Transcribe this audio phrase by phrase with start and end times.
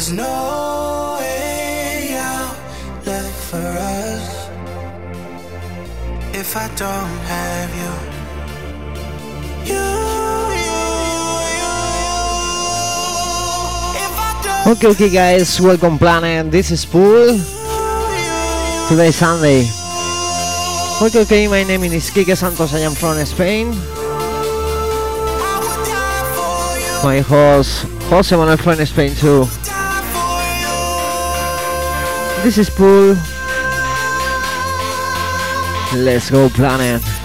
[0.00, 2.56] There's no way out
[3.04, 4.48] left for us
[6.32, 7.92] if I don't have you.
[14.72, 16.50] Okay, okay, guys, welcome, planet.
[16.50, 17.36] This is Pool.
[18.88, 19.68] Today, Sunday.
[21.04, 22.72] Okay, okay, my name is Kike Santos.
[22.72, 23.68] I am from Spain.
[27.04, 29.44] My host, Jose Manuel from Spain, too.
[32.42, 33.16] This is pool.
[35.92, 37.19] Let's go planet.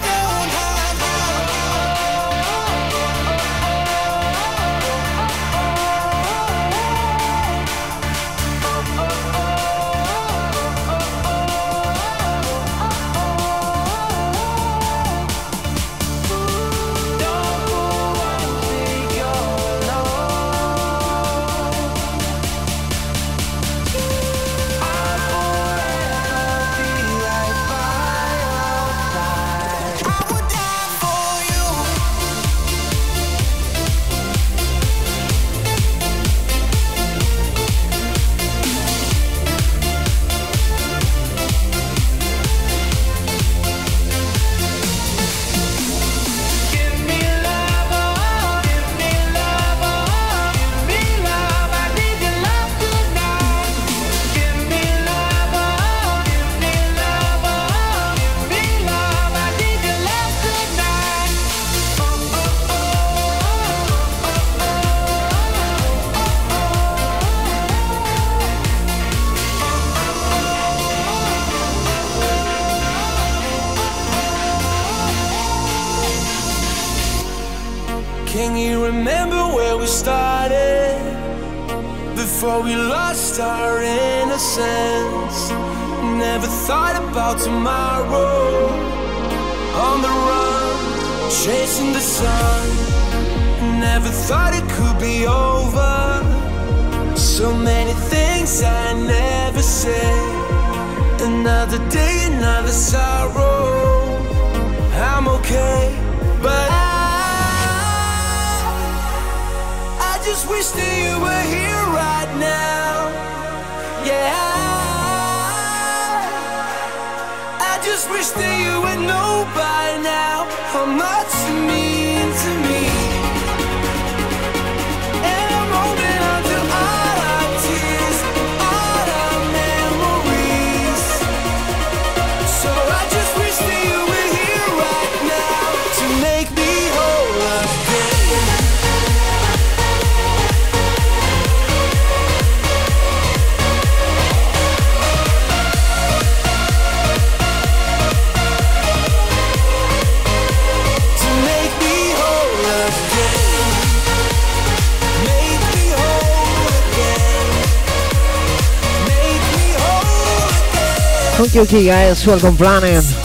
[161.56, 163.25] Guilty Guys, welcome Planet.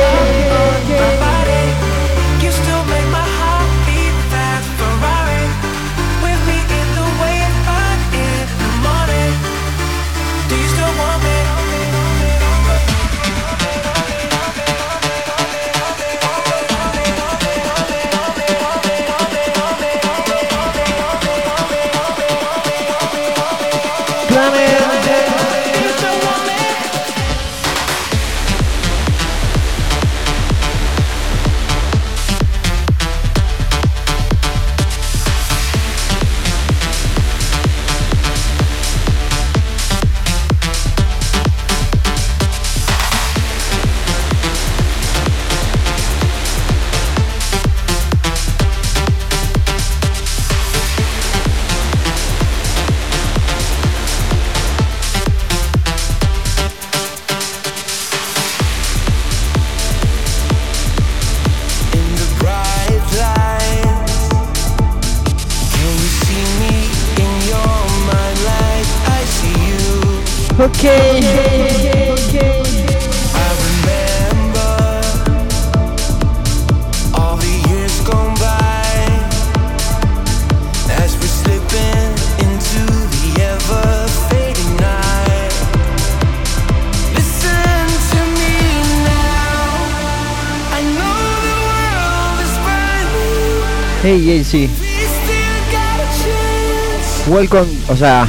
[97.41, 98.27] Welcome, o sea,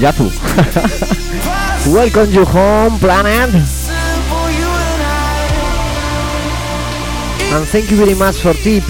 [0.00, 0.30] Yazu.
[1.86, 3.54] welcome you home, planet.
[7.54, 8.84] And thank you very much for tip.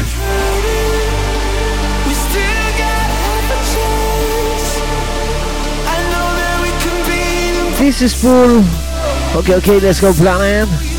[7.78, 8.64] This is full.
[9.37, 10.89] Okay, okay, let's go, planet.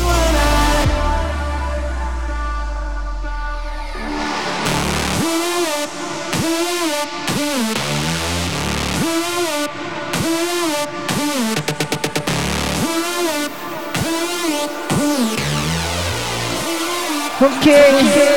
[17.42, 18.31] Ok.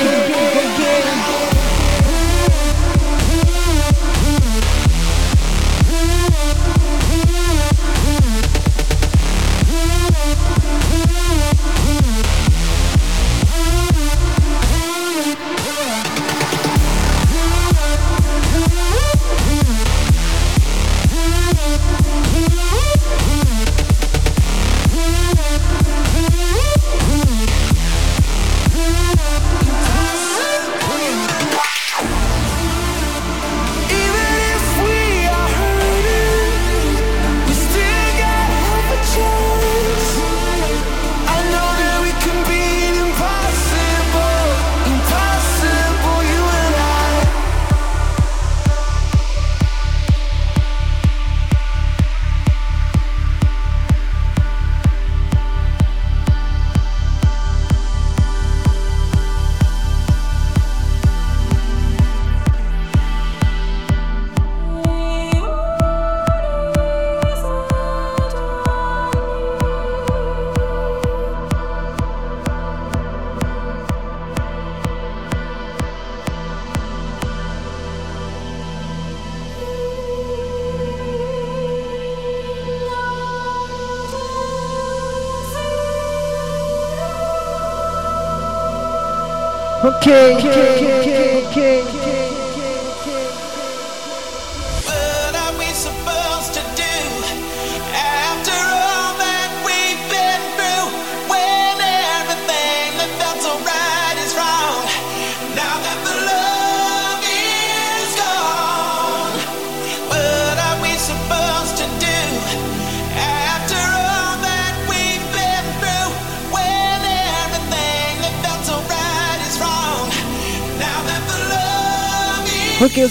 [90.02, 90.45] okay.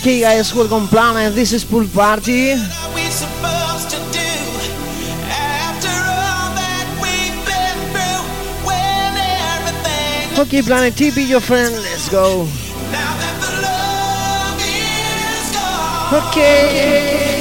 [0.05, 2.53] Okay guys, welcome Planet, this is Pool Party.
[10.37, 12.47] Okay Planet, TV, your friend, let's go.
[16.13, 17.34] Okay.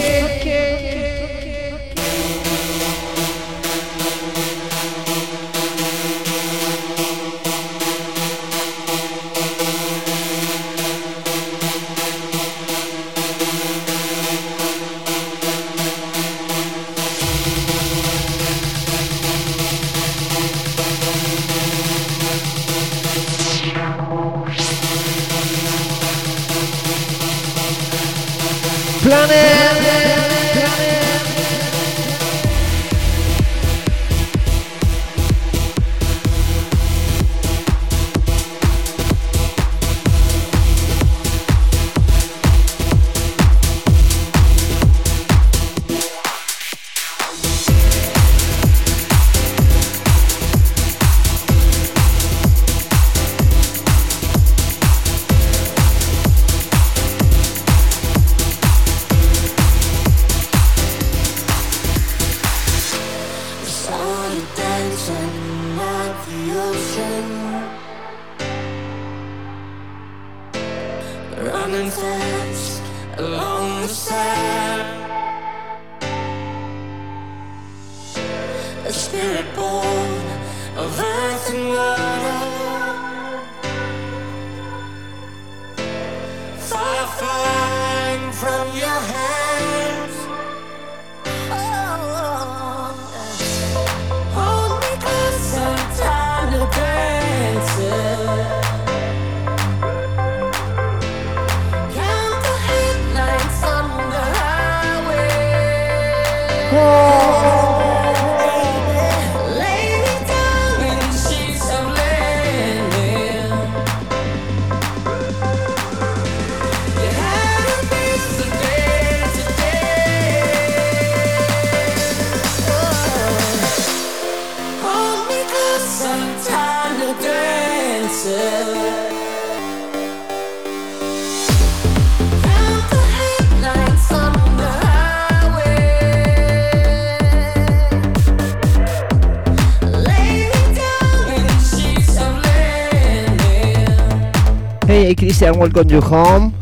[144.86, 146.54] Hey Christian, welcome you home.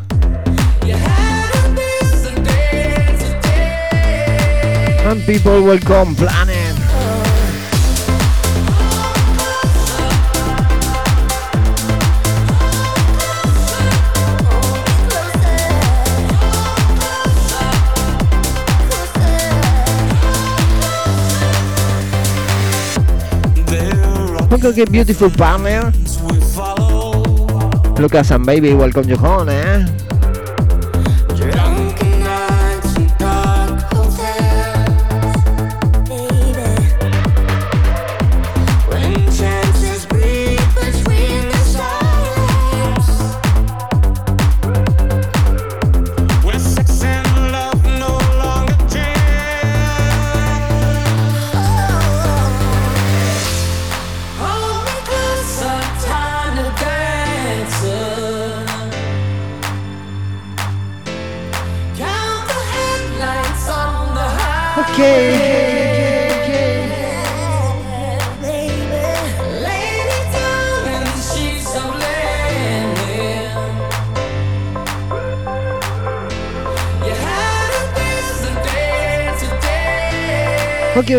[5.04, 6.50] And people, welcome Planet.
[24.51, 25.93] At a beautiful partner.
[27.98, 30.00] Lucas and baby, welcome you home, eh?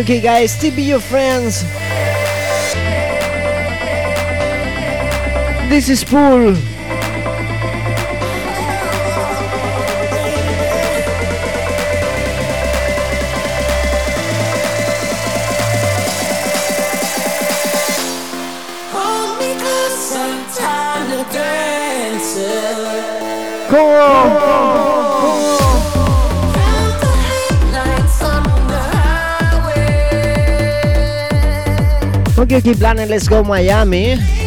[0.01, 0.17] Today.
[0.17, 1.63] okay, okay, guys, still be your friends.
[5.69, 6.55] This is Pool.
[18.91, 22.37] Hold me close, some time to dance.
[23.69, 24.72] Come on.
[32.53, 34.42] Okay, okay, Planet, let's go Miami.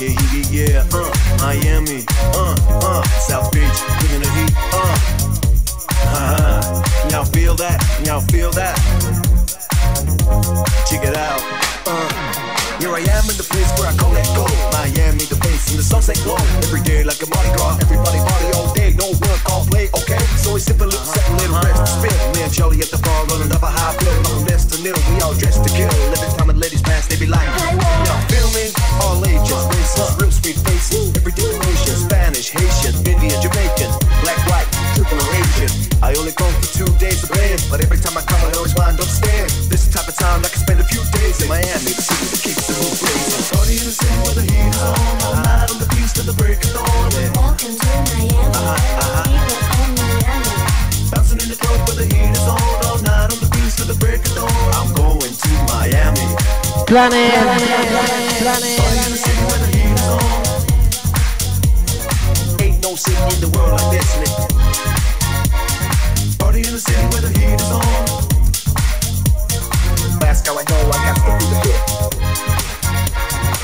[0.00, 0.06] Uh.
[5.92, 7.10] Uh-huh.
[7.10, 7.76] Y'all feel that?
[8.06, 8.80] Y'all feel that?
[10.88, 11.44] Check it out.
[11.84, 12.08] Uh,
[12.80, 14.48] here I am in the place where I call it go.
[14.72, 16.40] Miami, the place in the sunset glow.
[16.64, 17.76] Every day like a Mardi Gras.
[17.84, 18.96] Everybody party all day.
[18.96, 20.24] No work, all play, okay?
[20.40, 22.16] So we sip a little, set a little rest spin.
[22.32, 24.48] Me and Jolly at the bar running up a high bill.
[24.48, 25.92] Left to middle, we all dressed to kill.
[26.16, 27.48] Every time the ladies pass, they be like,
[28.06, 28.72] Y'all feel me?
[29.00, 31.16] All ages, races, real sweet faces.
[31.16, 33.90] Every different nation, Spanish, Haitian, Indian, Jamaican,
[34.20, 35.70] black, white, triple or Asian.
[36.02, 38.74] I only come for two days to live, but every time I come, I always
[38.74, 39.48] wind up staying.
[39.68, 42.04] This is the type of time I can spend a few days in Miami, the
[42.04, 43.44] city that keeps the mood blazing.
[43.56, 46.28] Party in the city where the heat is on, all night on the beach till
[46.28, 46.88] the break of dawn.
[47.36, 48.28] Welcome to Miami.
[48.28, 48.60] People
[49.80, 50.48] in Miami.
[51.12, 53.88] Bouncing in the club where the heat is on, all night on the beach till
[53.88, 54.52] the break of dawn.
[54.76, 56.59] I'm going to Miami.
[56.90, 57.14] Planet.
[57.14, 58.74] The the.
[62.64, 64.44] Ain't no city in the world like this, nigga.
[66.40, 67.86] Party in the city where the heat is on.
[70.26, 71.30] Ask how I know I got to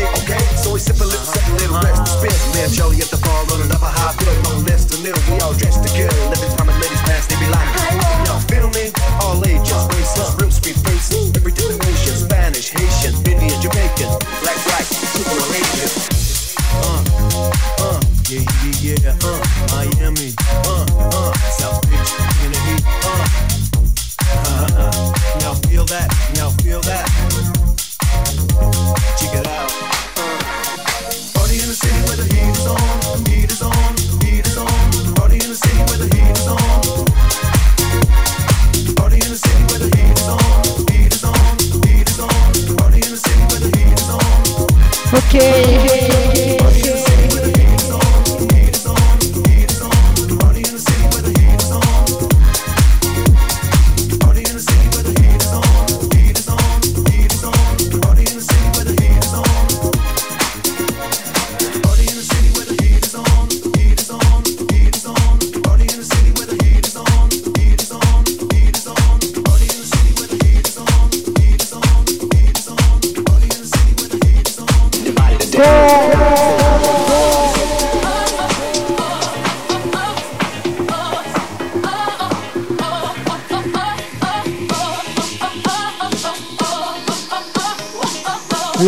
[0.00, 0.40] big, okay?
[0.56, 2.36] So we sip a little, lips, a little less to spit.
[2.56, 4.32] Man, Joey at the bar on another high bill.
[4.48, 6.08] No less than little, we all dressed to kill.
[6.32, 7.68] Living time and ladies pass, they be like,
[8.24, 8.88] y'all feel me?
[9.20, 11.36] All ages, race up, real sweet faces.
[11.36, 14.10] Every different nation: Spanish, Haitian, Indian, Jamaican,
[14.40, 15.90] black, black, super Asian.
[16.80, 17.02] Uh,
[17.84, 18.44] uh, yeah,
[18.80, 19.40] yeah, yeah, uh,
[19.74, 20.32] Miami,
[20.64, 22.12] uh, uh, South Beach,
[22.44, 23.24] in the heat, uh,
[24.32, 26.29] uh, uh, now feel that.
[45.32, 45.99] Okay.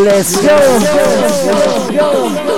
[0.03, 0.59] Let's go.
[1.93, 2.43] Go.
[2.45, 2.52] Go.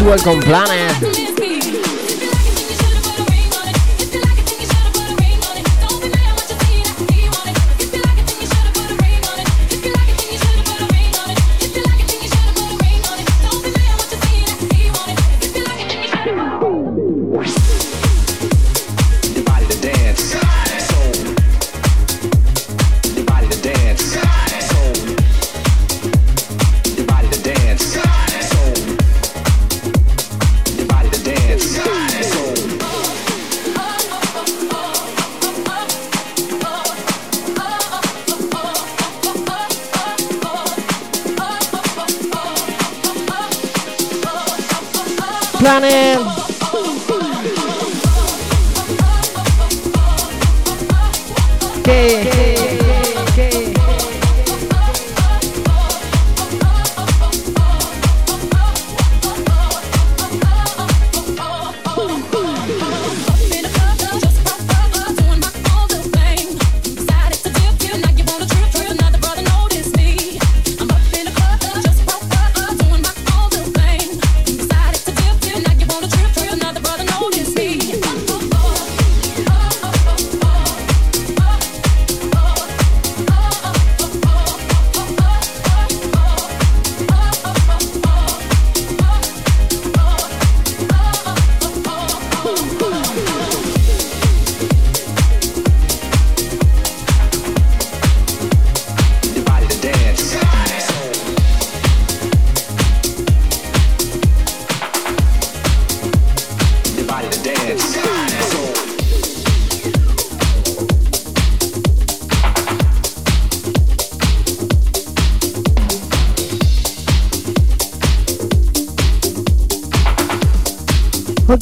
[0.00, 1.05] Welcome Planet.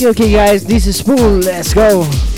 [0.05, 1.38] Okay, okay, guys, this is Spool.
[1.38, 2.34] Let's go.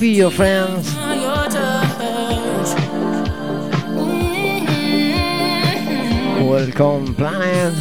[0.00, 0.94] be your friends.
[6.42, 7.74] Welcome, planet.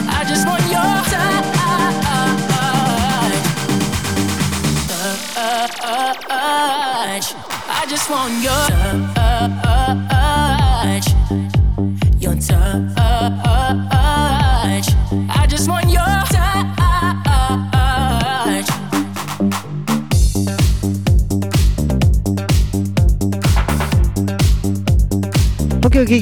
[0.09, 1.33] I just want your touch.
[7.69, 8.72] I just want your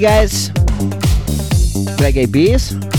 [0.01, 0.51] guys.
[2.01, 2.90] Reggae Bees.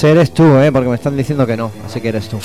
[0.00, 0.72] Pues eres tú, ¿eh?
[0.72, 2.38] porque me están diciendo que no, así que eres tú.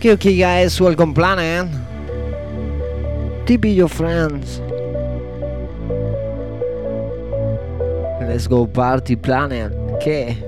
[0.00, 1.68] Okay, okay, guys, welcome planet.
[3.44, 4.58] TP your friends.
[8.24, 9.72] Let's go party planet.
[10.00, 10.38] Okay.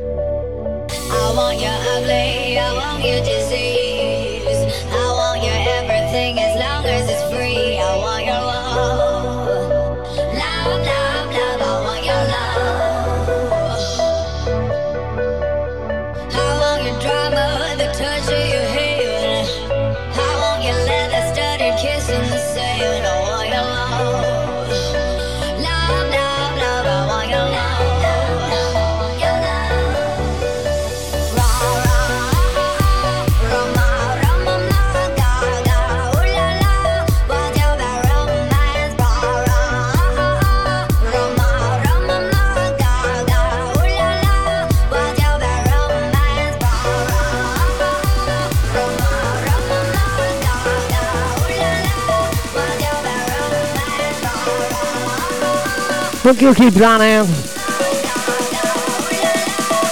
[56.22, 57.26] Porque keep que brana.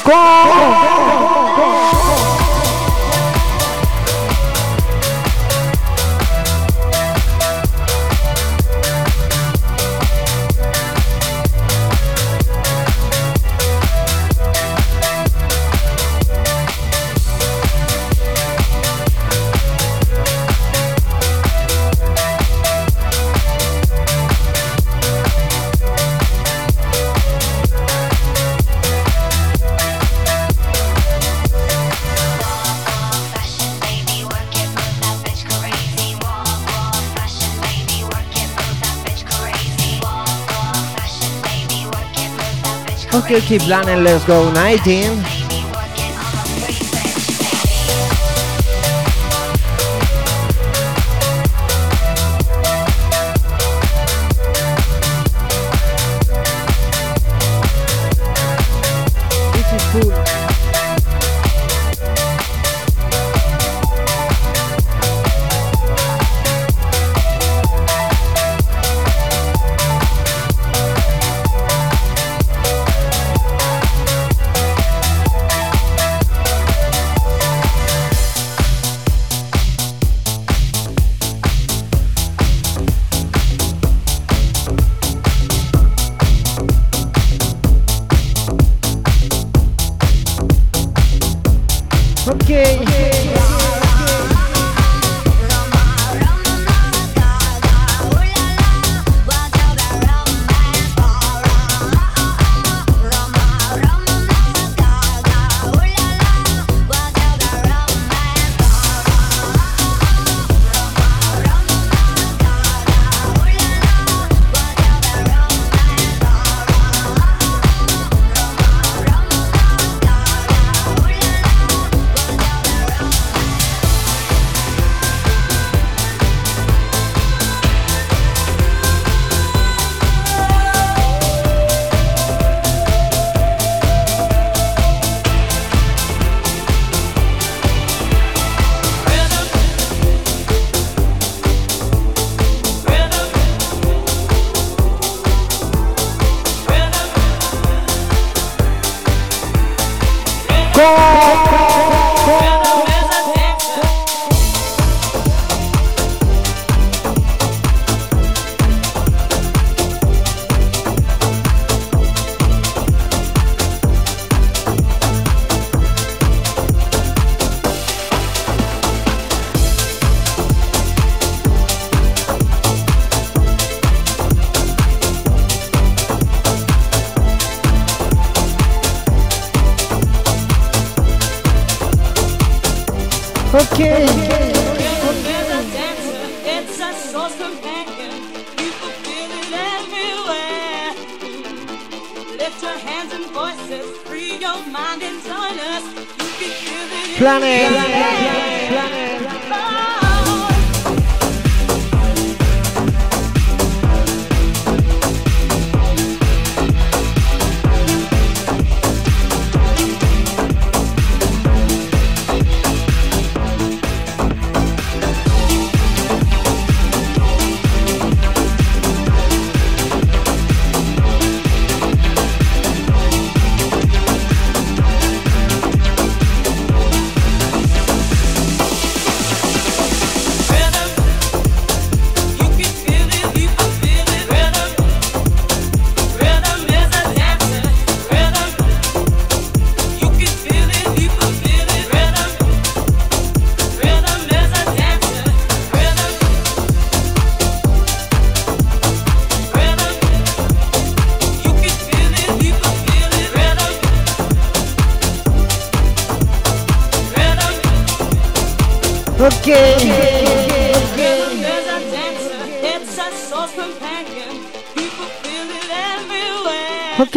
[0.04, 0.12] Go!
[0.12, 1.10] go, go.
[43.30, 45.39] Silky Blunt and Let's Go 19.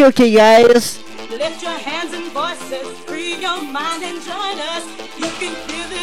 [0.03, 0.97] okay, okay, guys.
[2.33, 2.87] Voices,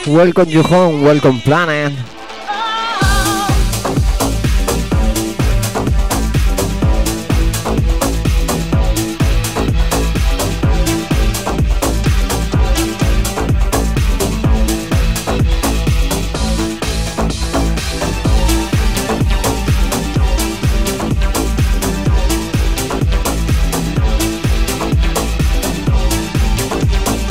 [0.06, 2.09] Welcome you home, welcome planet.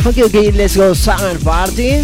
[0.10, 2.02] Okay, okay, let's go summer party.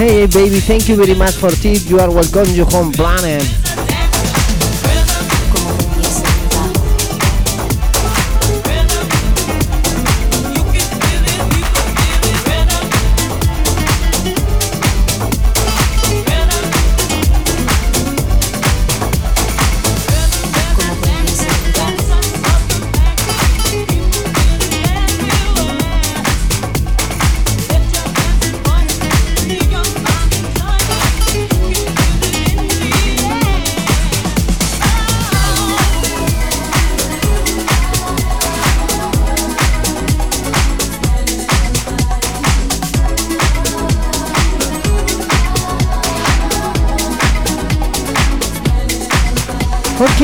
[0.00, 1.90] Hey, baby, thank you very much for tip.
[1.90, 3.61] You are welcome, you home planet.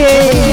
[0.09, 0.48] Hey.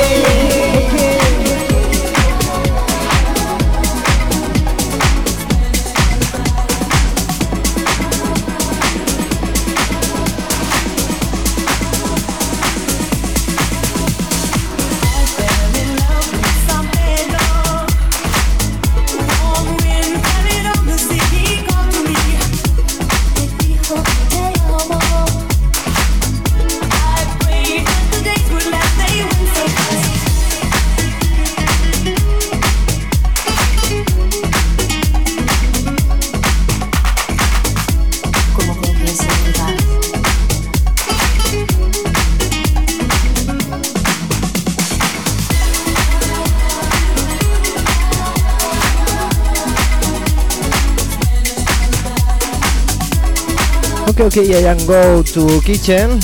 [54.26, 56.20] okay, I am go to kitchen.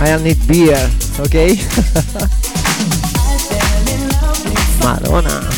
[0.00, 0.90] I am need beer,
[1.20, 1.54] okay?
[4.82, 5.55] Madonna.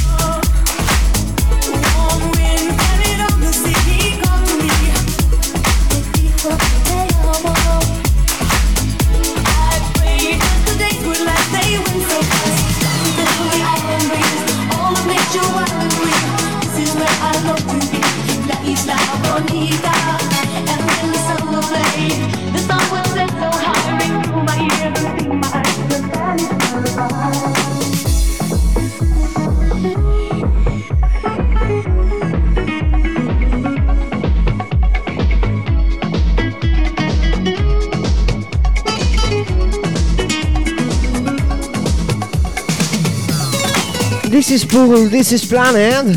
[44.48, 45.10] This is pool.
[45.10, 46.16] this is Planet.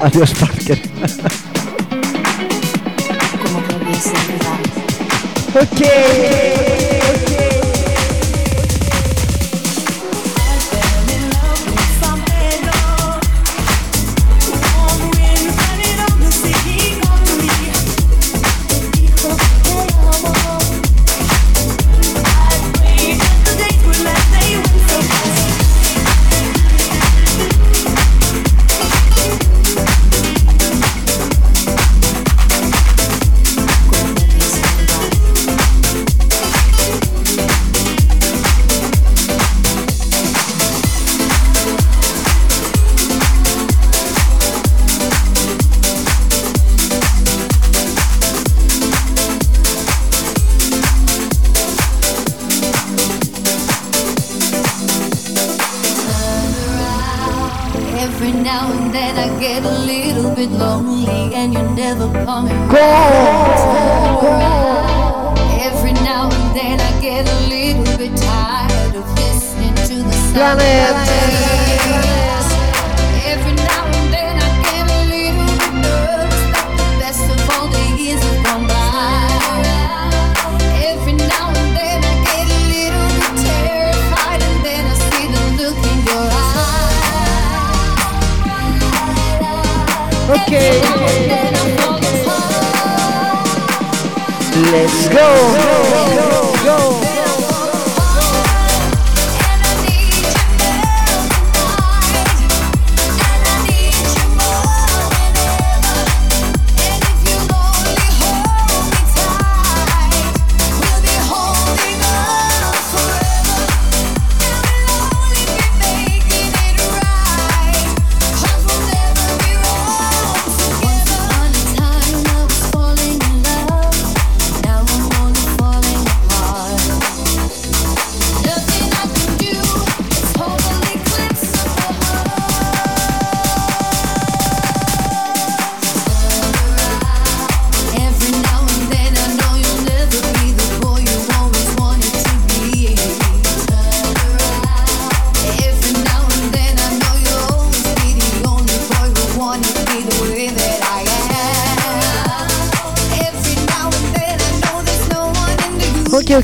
[0.00, 0.78] Adiós, Parker.
[5.60, 6.71] ok.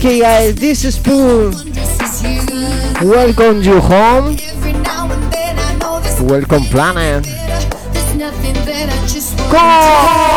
[0.09, 1.53] Hey guys, this is Spoon.
[3.07, 4.39] Welcome you home.
[6.27, 7.27] Welcome planet.
[9.51, 10.28] Come.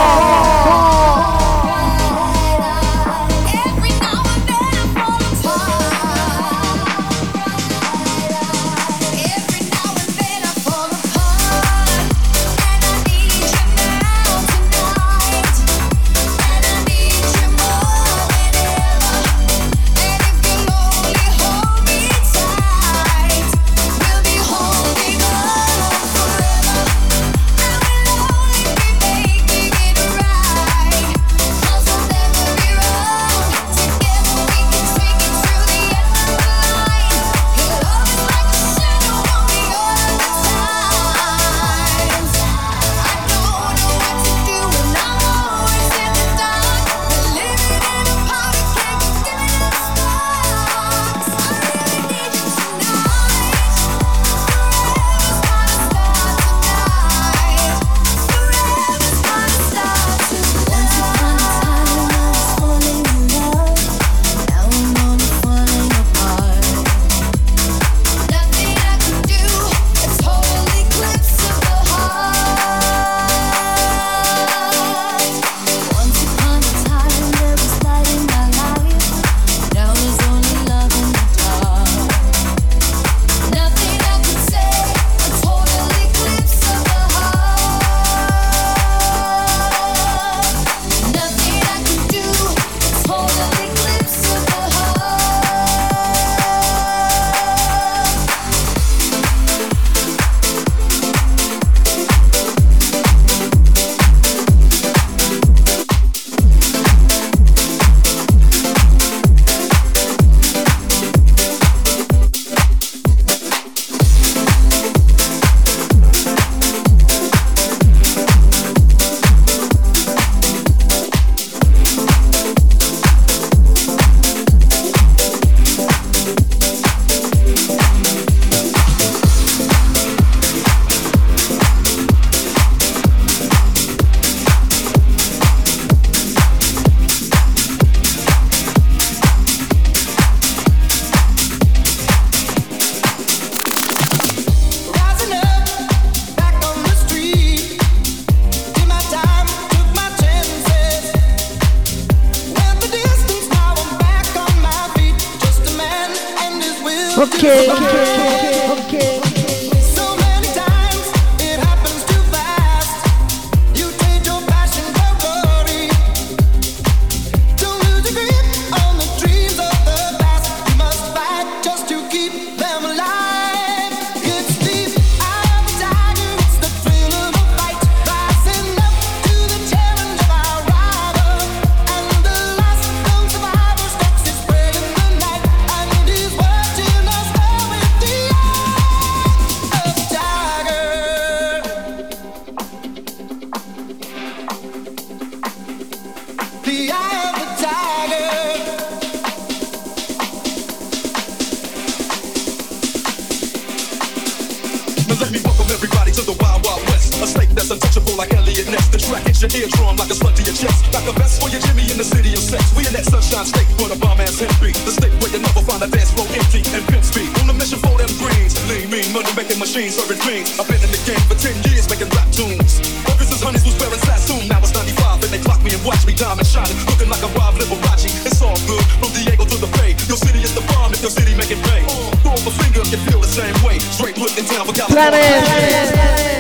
[233.32, 233.80] same way.
[233.80, 236.31] Straight put the town for California.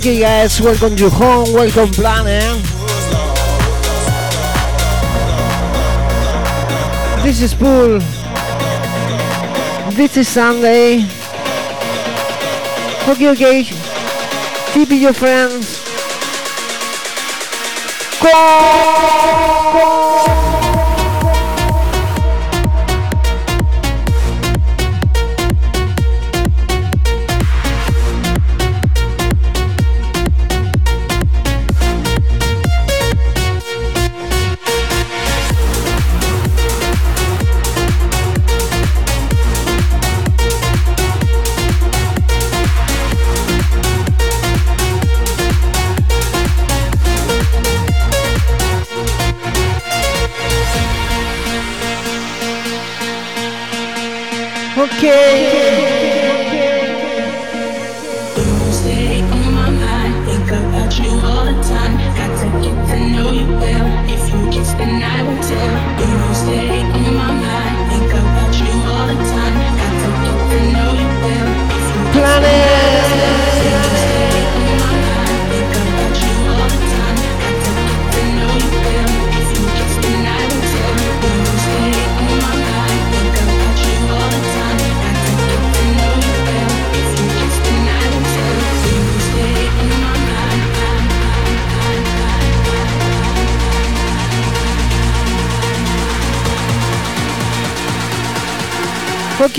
[0.00, 2.42] Okay, guys, welcome to home, welcome, planet.
[2.42, 2.56] ¿eh?
[7.22, 7.98] This is pool.
[9.92, 11.04] This is Sunday.
[13.10, 13.64] Okay, okay.
[14.72, 15.84] Keep your friends.
[18.22, 19.09] Go!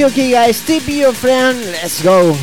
[0.05, 1.59] okay, guys, tip your friend.
[1.59, 2.33] Let's go.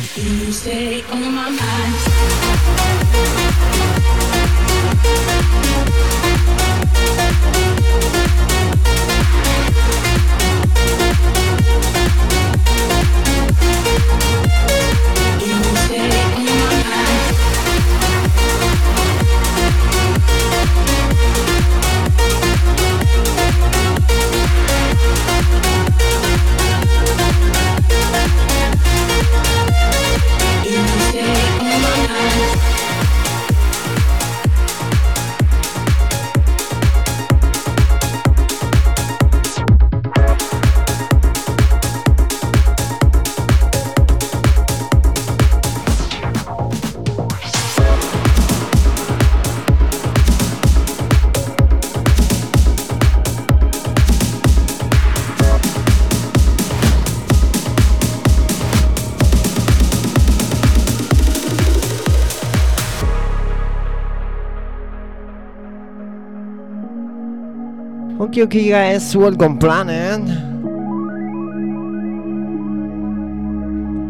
[68.37, 70.21] okay, guys, welcome, planet.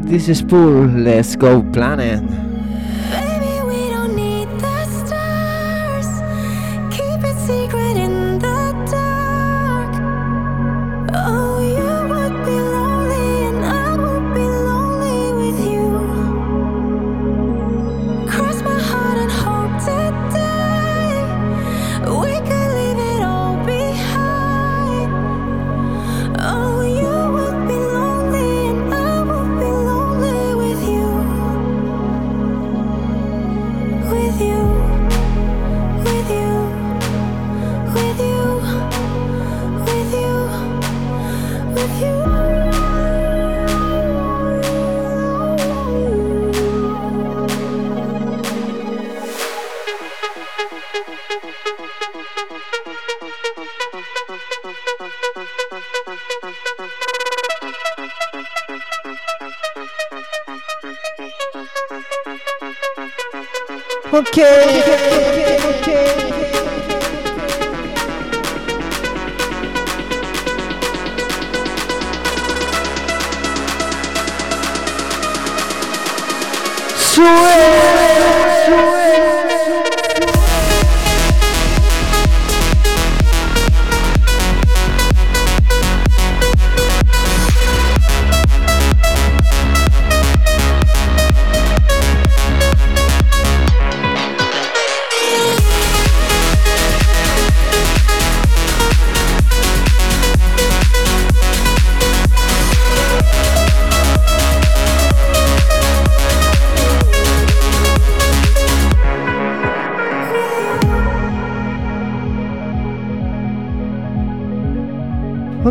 [0.06, 2.49] This is Pool, let's go, planet.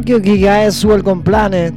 [0.09, 1.75] Thank you, Gigaes, Welcome Planet.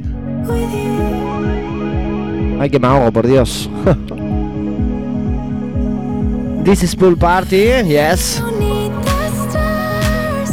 [2.58, 3.68] Ay, que me ahogo, por Dios.
[6.64, 8.42] This is pool party, yes.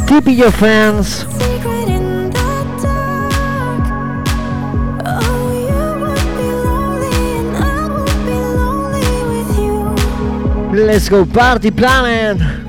[0.06, 1.24] Keep your fans.
[10.70, 12.59] Let's go party planet.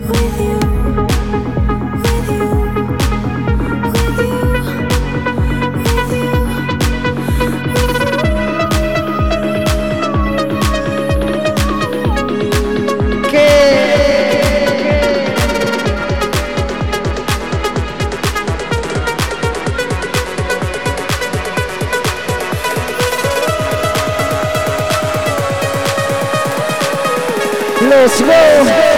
[27.92, 28.91] Let's go.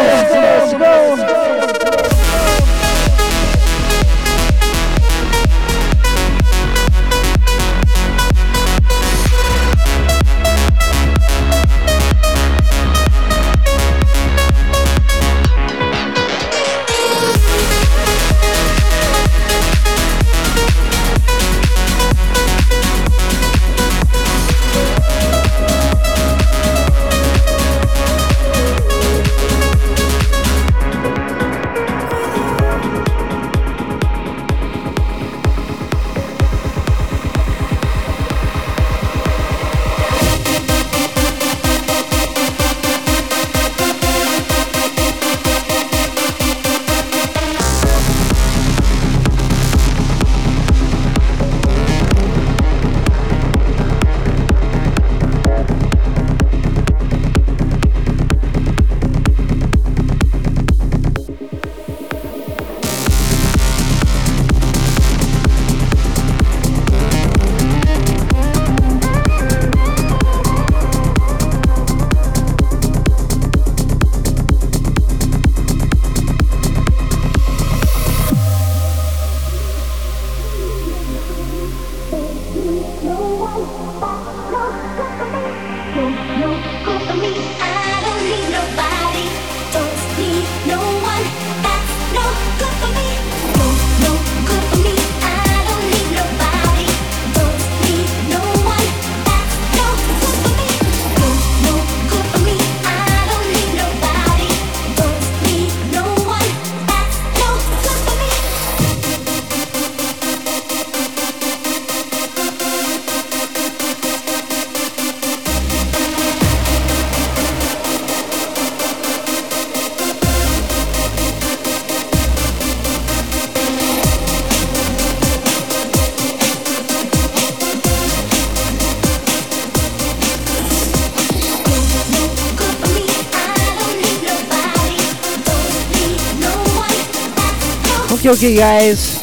[138.34, 139.22] Cookie, guys.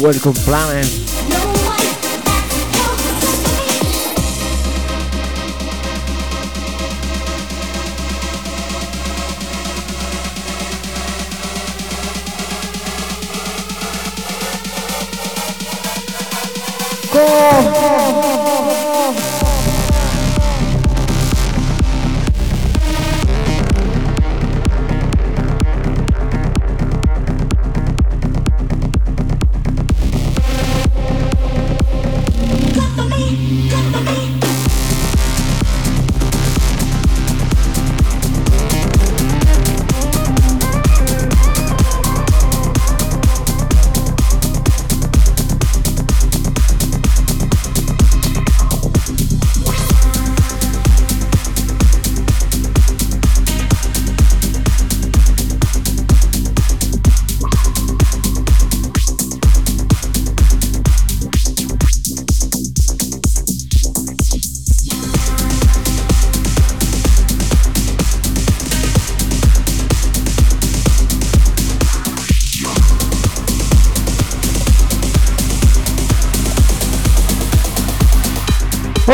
[0.00, 0.99] Welcome, planet.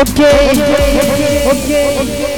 [0.01, 0.27] Okay
[1.51, 2.36] okay okay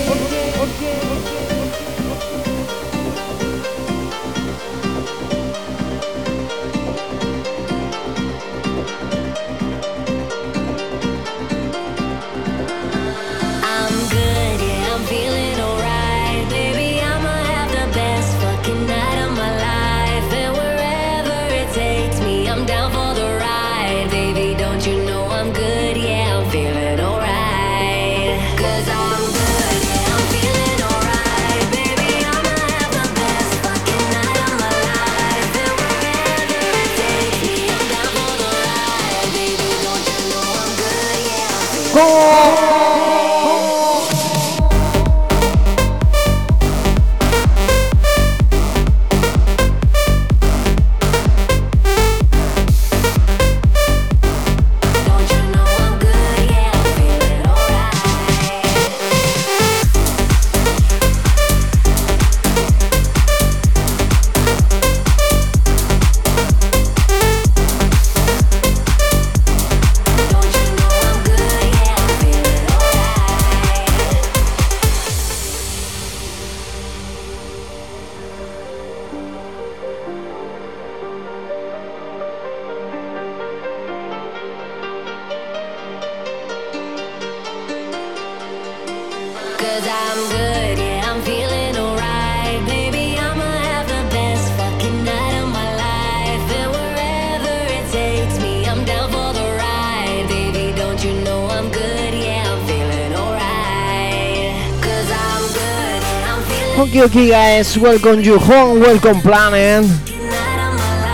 [107.00, 109.90] Yuki guys, welcome you home, welcome planet.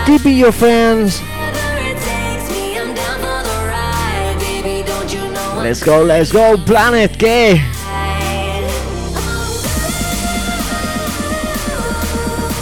[0.08, 1.22] Keep your friends.
[5.62, 7.62] Let's go, let's go, planet K.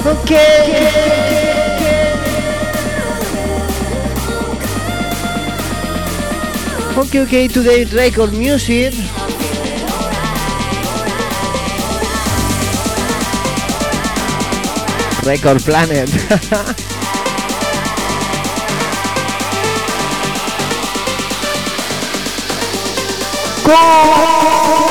[0.05, 1.23] okay.
[6.97, 8.93] Okay, okay, today record music.
[15.23, 16.09] Record Planet.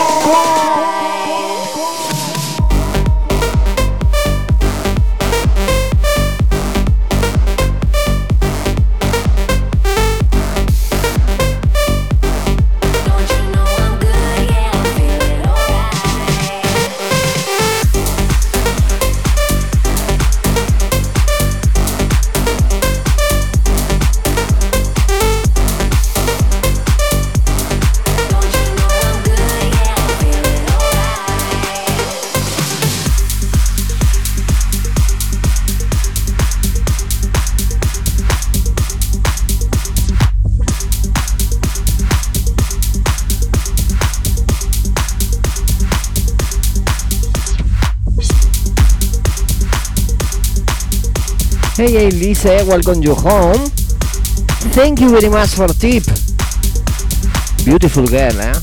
[51.93, 53.69] DJ Lise, welcome you home.
[54.73, 56.05] Thank you very much for tip.
[57.67, 58.55] Beautiful girl, eh?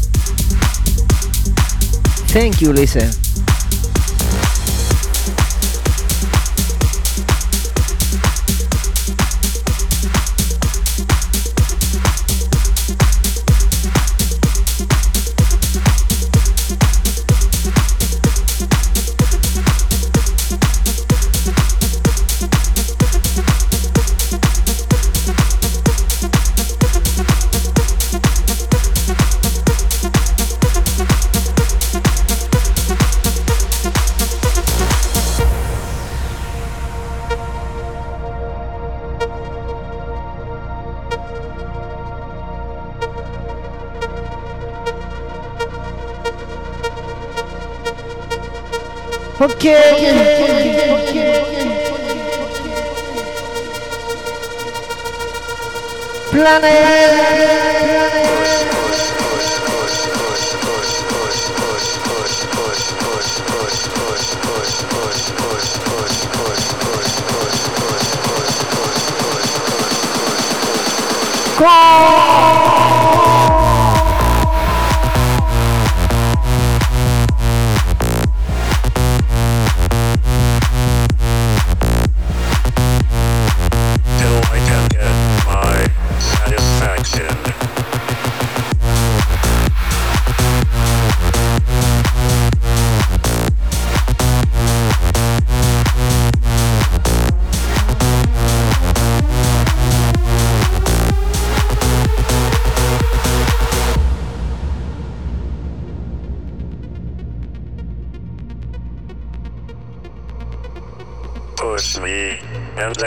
[2.34, 3.28] Thank you, Lisa.
[56.62, 56.99] Till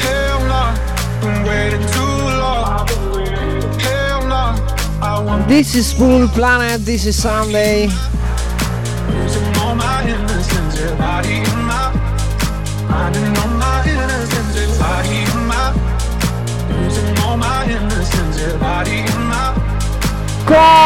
[0.00, 0.62] Hell no,
[1.20, 2.88] been waiting too long.
[3.78, 4.44] Hell no,
[5.02, 7.88] I want This is Full Planet, this is Sunday.
[9.08, 10.04] losing all my
[17.66, 19.57] innocence, body and my
[20.48, 20.78] Go!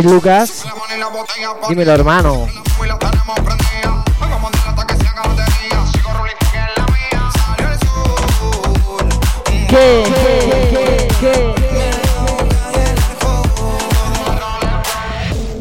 [0.00, 0.64] Es Lucas.
[1.68, 2.46] Dímelo, hermano.
[9.68, 10.04] ¿Qué?
[10.06, 11.08] ¿Qué?
[11.20, 11.54] ¿Qué?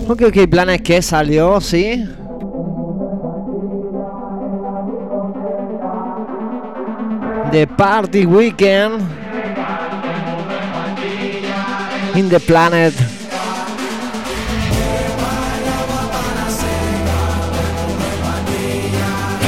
[0.07, 2.05] Ok, ok, Planet que salió, sí.
[7.51, 9.01] The Party Weekend
[12.15, 13.08] in the Planet.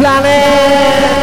[0.02, 1.22] Planet!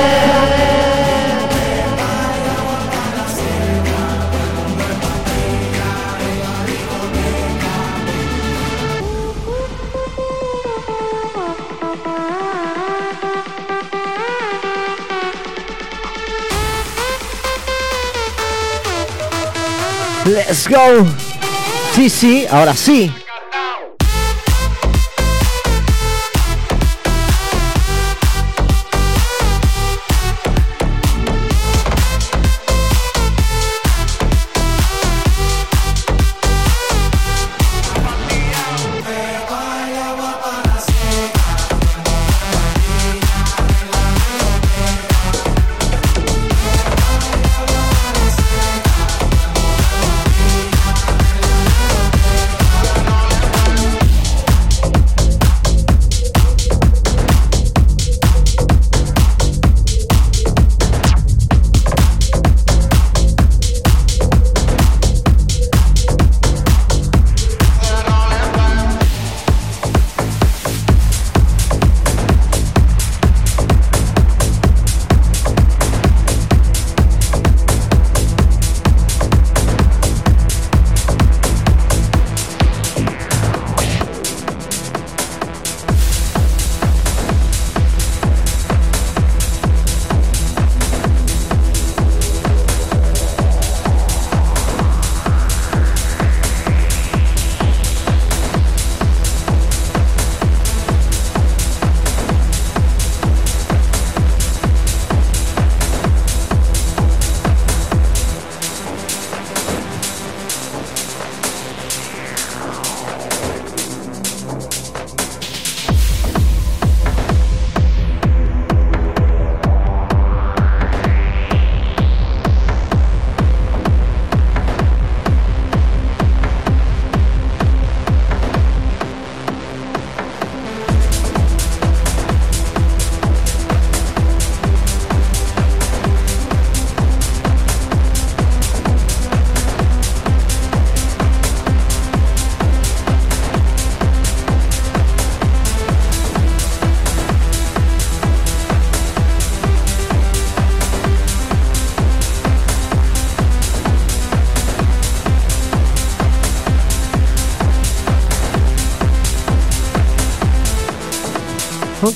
[20.25, 21.05] Let's go.
[21.97, 23.13] Sí, sí, ahora sí.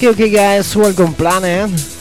[0.02, 1.70] Okay, okay, guys, welcome, Planet.
[1.70, 1.91] Eh.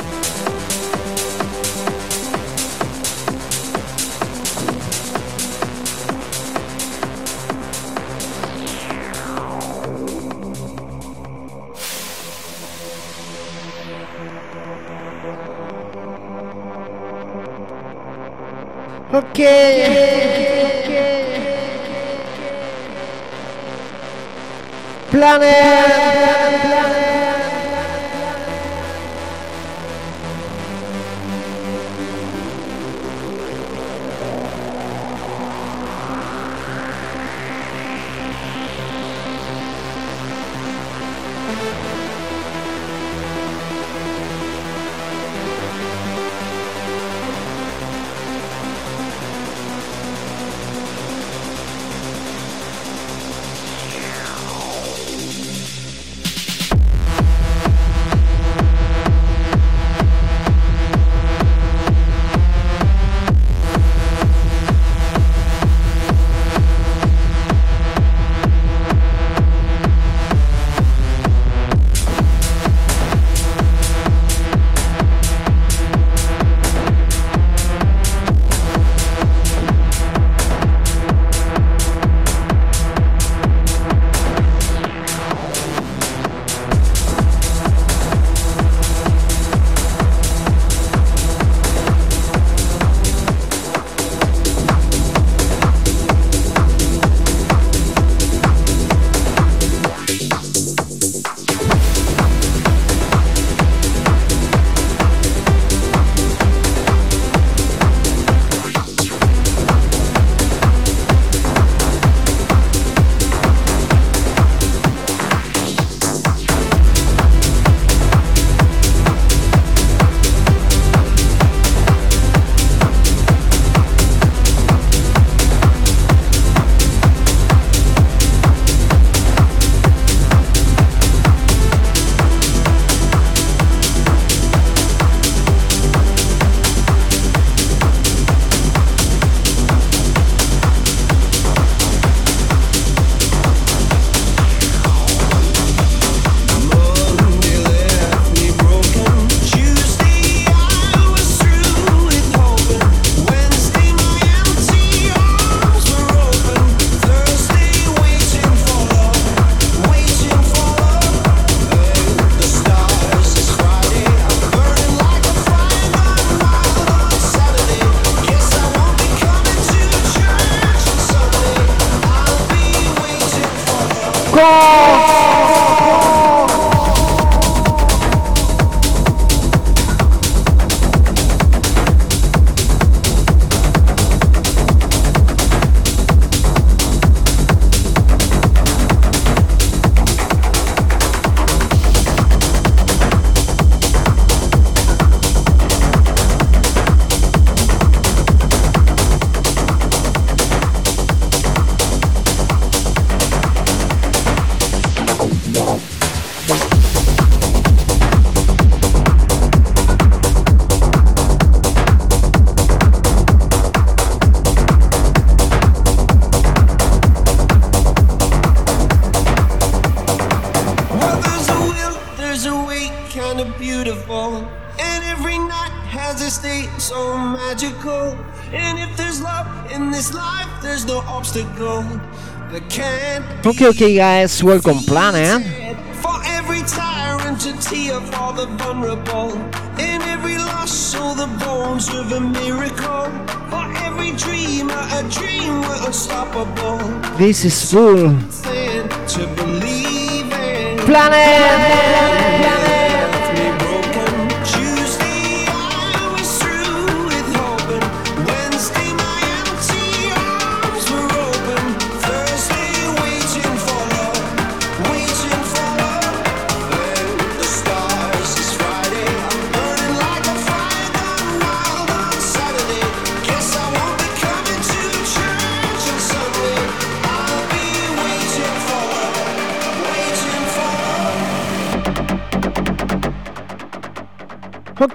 [233.62, 235.46] Okay, okay, guys, welcome Planet.
[235.46, 235.76] Eh?
[236.02, 239.38] For every tyrant, a tear for the vulnerable.
[239.78, 243.12] In every lost soul, the bones of a miracle.
[243.52, 246.80] For every dreamer, a dream we're unstoppable.
[247.20, 248.18] This is full.
[248.42, 249.28] Thing to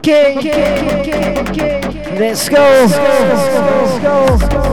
[0.09, 0.37] Okay.
[2.17, 2.59] Let's go.
[2.59, 4.66] Let's go.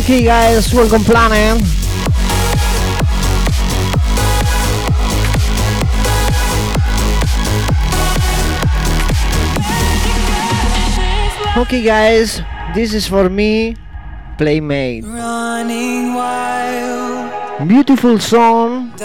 [0.00, 1.60] Okay, guys, welcome Planet.
[11.54, 12.40] Okay, guys,
[12.74, 13.76] this is for me,
[14.38, 15.04] Playmate.
[15.04, 18.96] Running wild, Beautiful song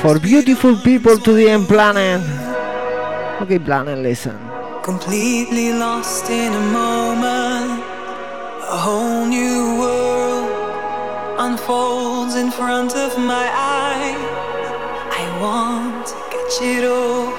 [0.00, 2.24] for beautiful people to the end planet.
[3.42, 4.40] Okay, Planet, listen.
[4.82, 7.93] completely lost in a moment.
[8.74, 10.50] A whole new world
[11.38, 13.46] unfolds in front of my
[13.78, 14.24] eyes.
[15.20, 17.33] I want to catch it all.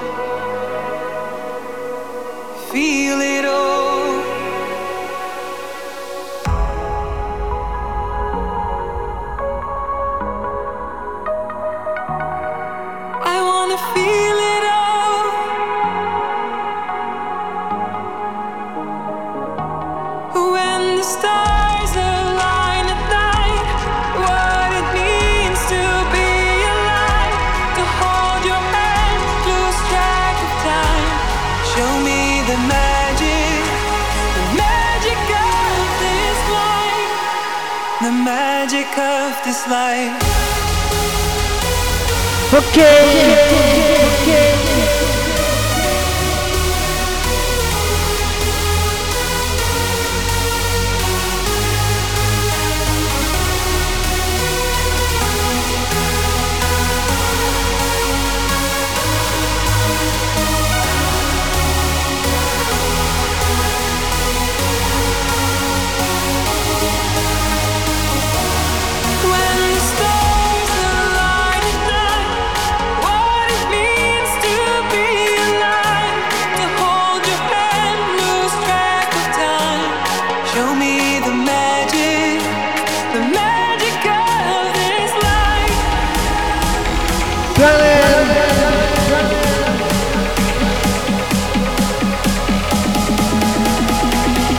[38.98, 40.22] of this life.
[42.54, 42.66] okay.
[42.72, 43.95] okay.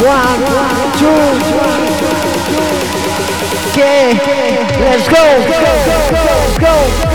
[0.08, 0.40] One,
[0.98, 1.06] two,
[3.78, 4.78] yeah.
[4.80, 5.60] Let's go, go,
[6.16, 7.00] go, go.
[7.04, 7.07] go.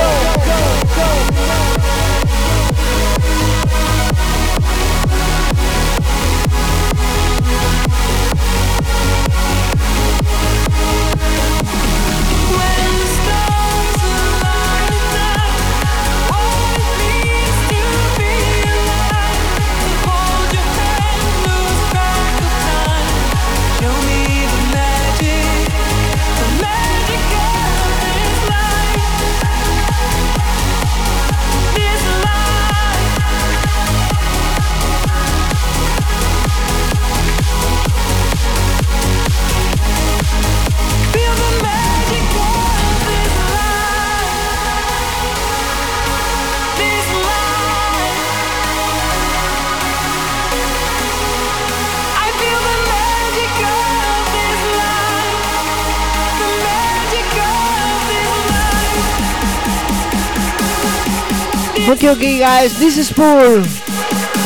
[62.13, 63.63] okay guys, this is pool.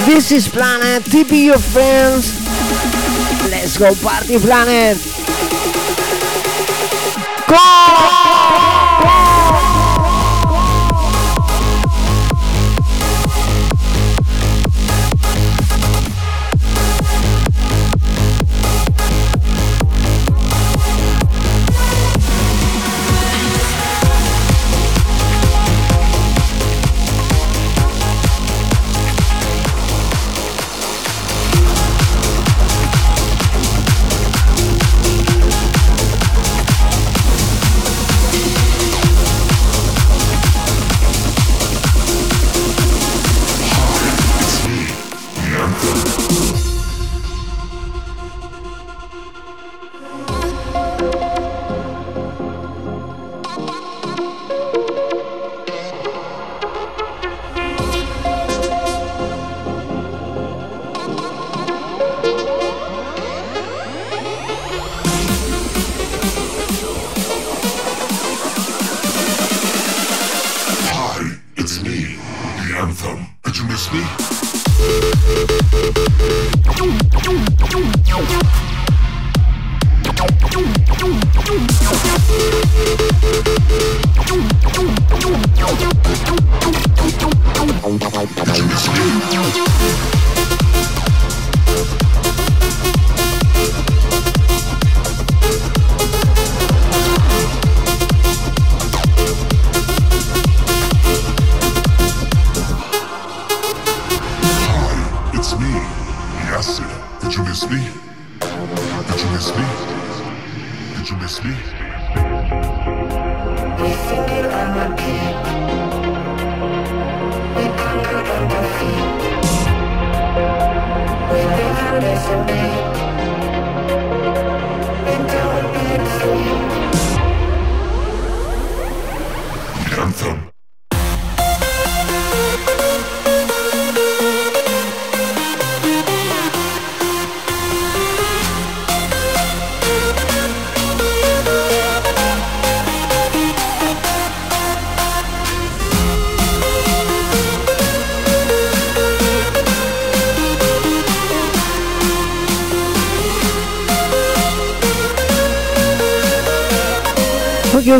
[0.06, 1.02] This is Planet.
[1.02, 2.38] TP your friends.
[3.50, 5.15] Let's go party planet.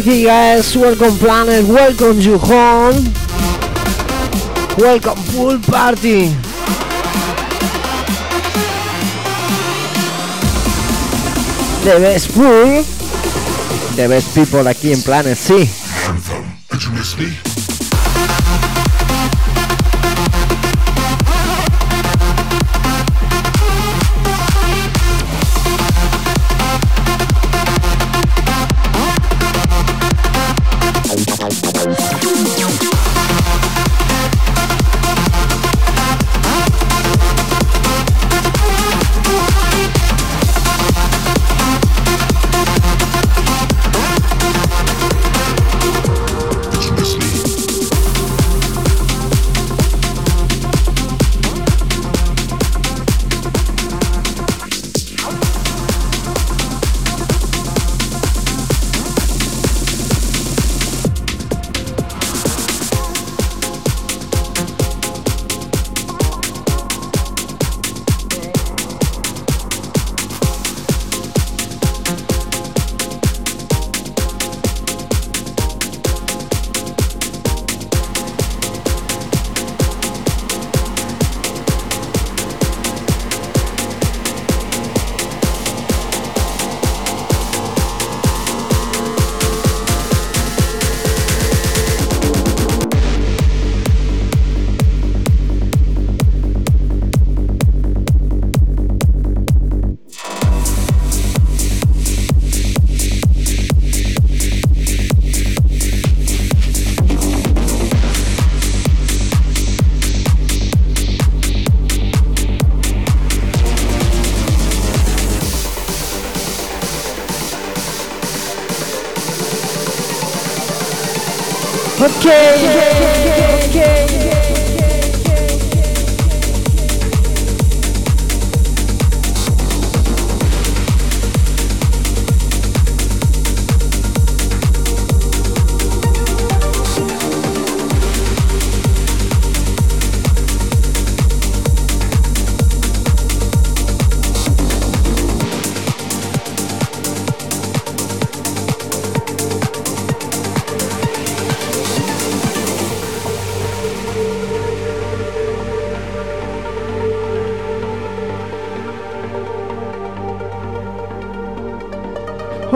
[0.07, 0.77] Guys.
[0.77, 1.67] Welcome, planet.
[1.67, 3.03] Welcome you home.
[4.79, 6.29] Welcome, pool party.
[11.83, 12.85] The best pool.
[13.97, 15.69] The best people aquí en Planet C.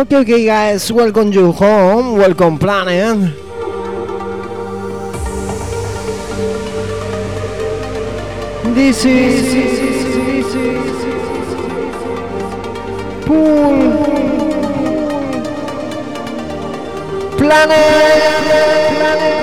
[0.00, 0.90] Okay, guys.
[0.90, 2.16] Welcome you home.
[2.16, 3.34] Welcome, planet.
[8.74, 10.84] This is this is
[13.26, 13.92] pool
[17.36, 18.40] planet.
[19.00, 19.39] Let's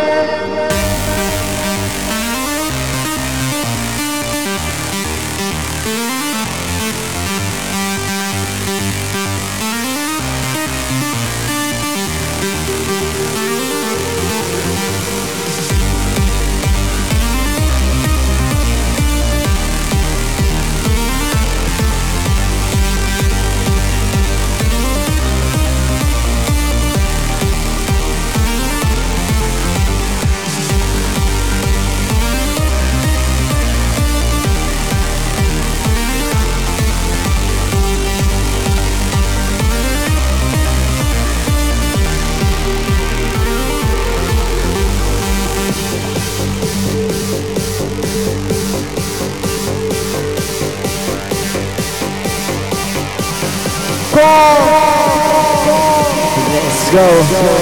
[57.30, 57.57] go.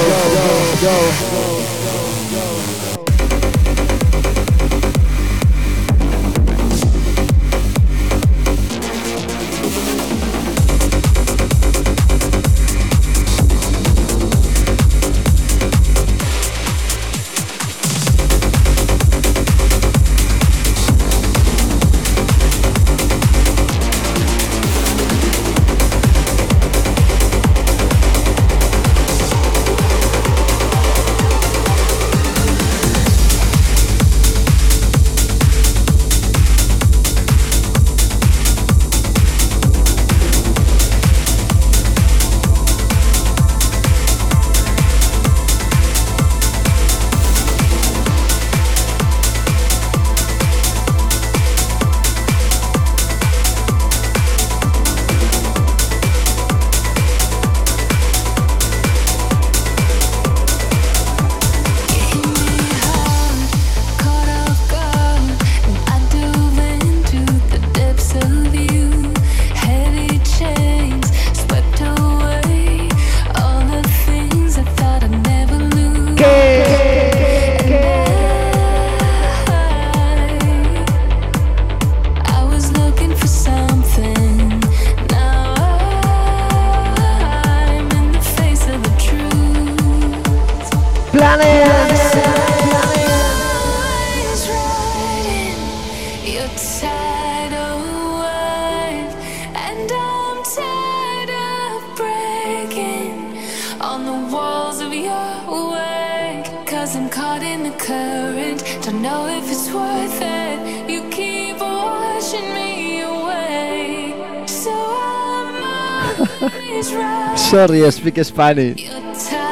[117.66, 118.88] Sorry, speak Spanish.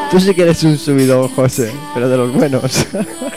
[0.08, 2.86] Tú sí que eres un subidón, José, pero de los buenos.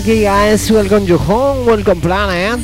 [0.00, 2.58] Milwaukee Guys, welcome you home, welcome planet.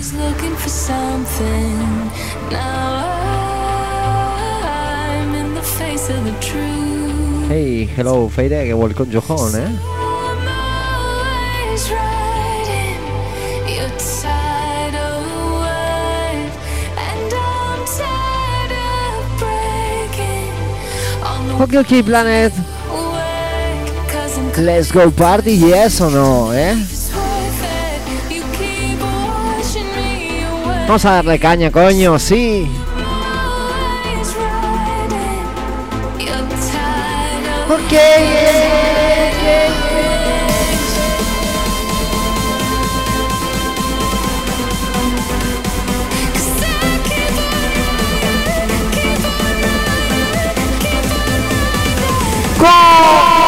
[7.47, 9.69] Hey, hello, Feire, welcome you home, eh?
[21.61, 22.53] Okay, okay, Planet.
[24.57, 26.96] Let's go party, yes o no, eh?
[30.87, 32.71] Vamos a darle caña, coño, sí.
[52.59, 53.46] Riding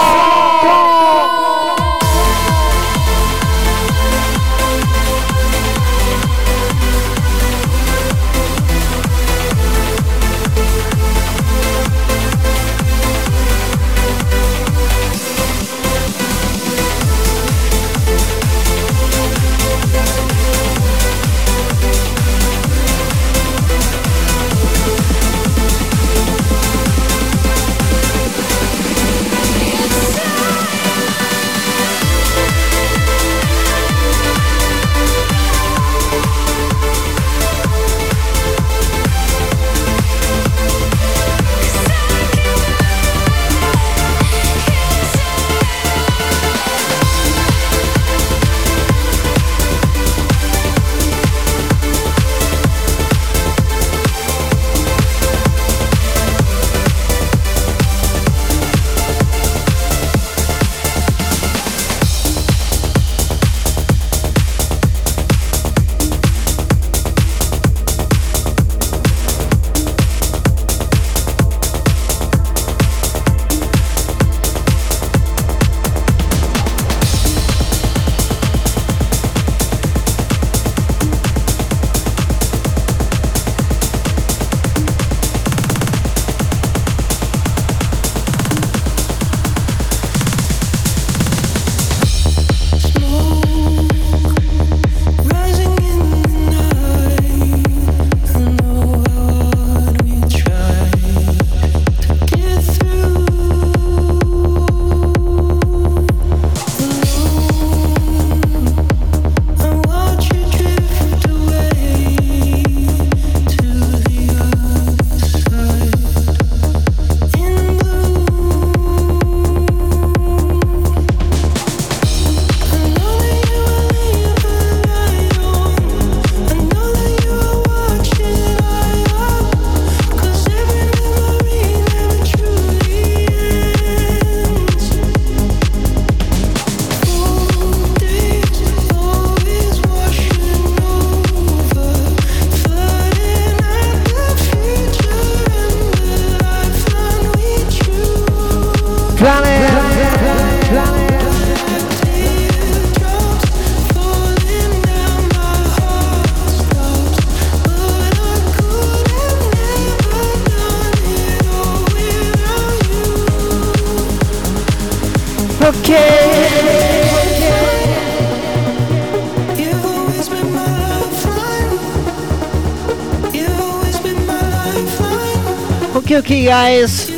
[176.49, 177.11] Guys.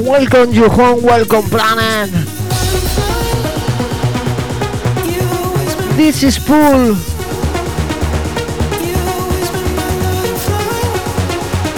[0.00, 2.08] Welcome you home, welcome planet.
[5.98, 6.96] This is Pool.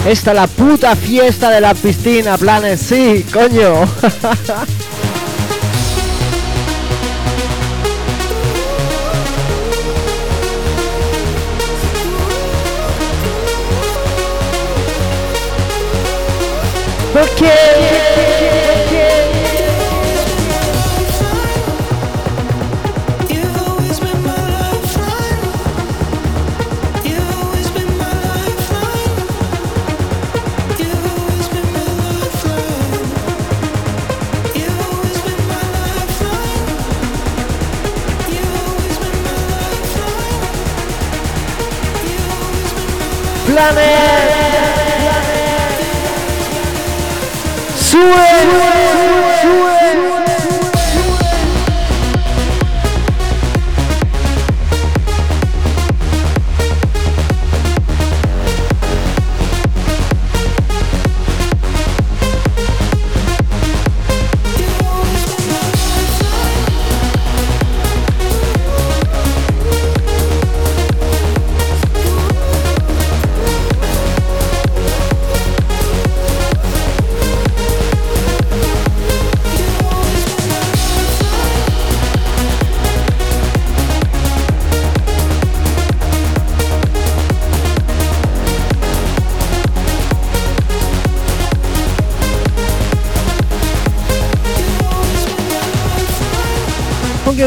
[0.07, 3.83] Esta es la puta fiesta de la piscina, planet, sí, coño.
[43.59, 44.28] planet.
[48.01, 48.68] Okay,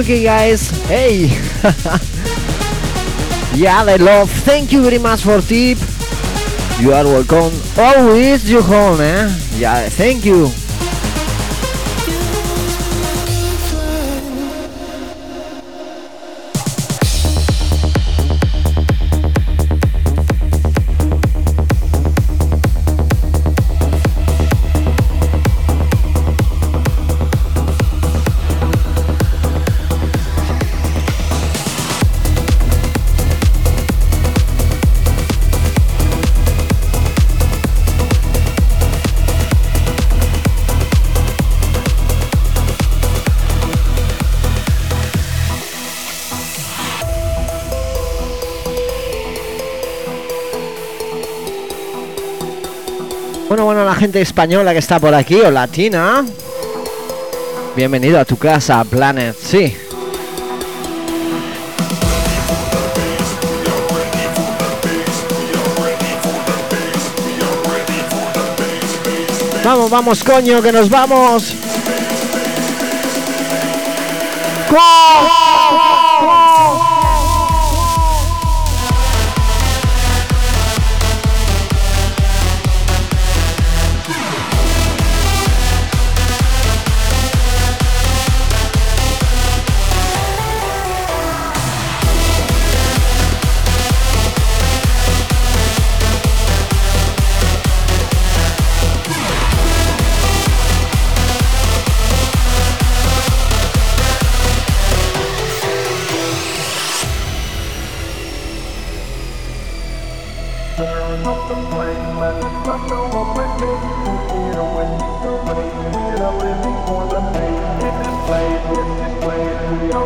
[0.03, 0.71] okay, guys.
[0.87, 1.27] Hey.
[3.55, 4.31] yeah, I love.
[4.43, 5.79] Thank you very much for tip.
[6.81, 7.55] You are welcome.
[7.79, 9.31] Always you home, eh?
[9.55, 10.51] Yeah, thank you.
[54.03, 56.25] Gente española que está por aquí o latina.
[57.77, 59.37] Bienvenido a tu casa, Planet.
[59.41, 59.77] Sí.
[69.65, 71.55] Vamos, vamos, coño, que nos vamos.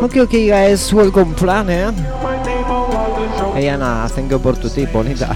[0.07, 1.91] Okay, okay, guys, welcome Planet.
[3.51, 5.35] Hey Ana, thank you tu tip, bonita.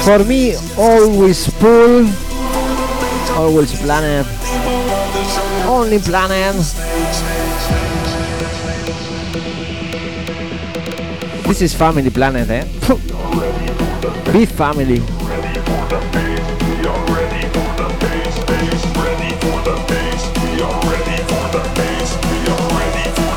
[0.00, 2.08] For me, always pool,
[3.36, 4.24] always planet,
[5.68, 6.56] only planet.
[11.44, 12.64] This is family planet, eh?
[14.32, 15.04] Big family.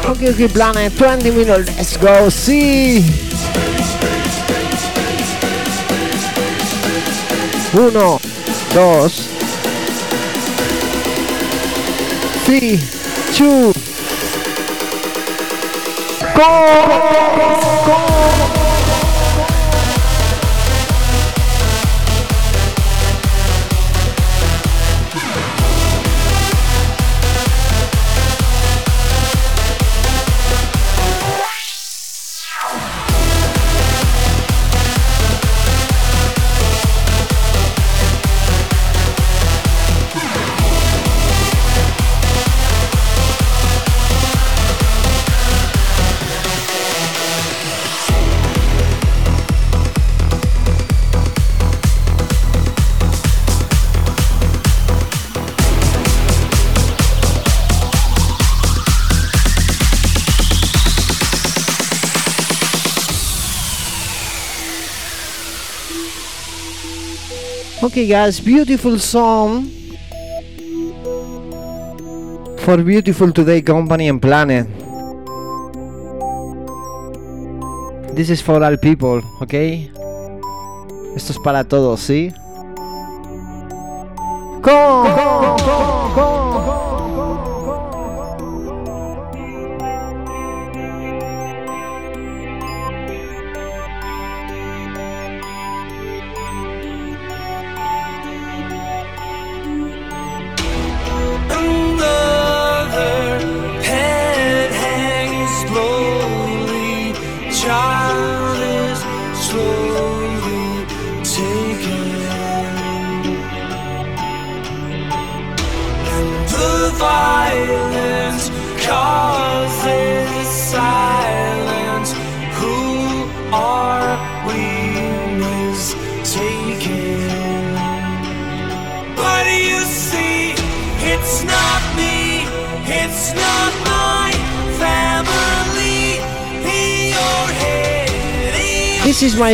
[0.08, 1.76] Planet eh, 20 minutes.
[1.76, 3.04] Let's go see.
[7.74, 8.20] Uno,
[8.74, 9.28] dos,
[12.46, 12.80] three,
[13.34, 13.74] two,
[16.34, 16.48] go,
[17.86, 18.57] go.
[67.98, 69.72] Okay, guys, beautiful song
[72.60, 74.68] for beautiful today company and planet.
[78.14, 79.90] This is for all people, okay?
[81.15, 82.32] Esto es para todos, ¿sí?
[84.61, 85.07] Con,
[86.38, 86.86] Another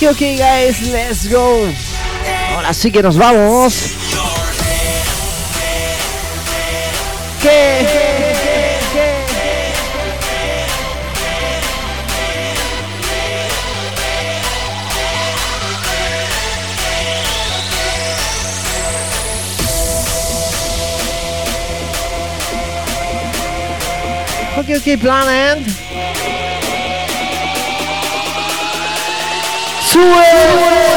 [0.00, 1.68] Okay, okay, guys, let's go.
[2.54, 3.92] Ahora sí que nos vamos.
[7.42, 7.86] ¿Qué?
[24.56, 25.89] Okay, okay, planet.
[29.92, 30.89] Suez!